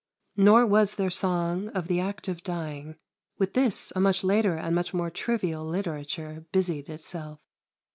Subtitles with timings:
[0.35, 2.95] Nor was their song of the act of dying.
[3.37, 7.39] With this a much later and much more trivial literature busied itself.